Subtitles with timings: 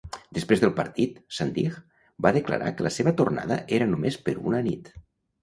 [0.35, 1.75] Després del partit, Zandig
[2.27, 4.93] va declarar que la seva tornada era només per una nit.